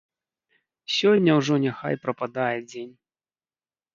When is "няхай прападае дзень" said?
1.65-2.91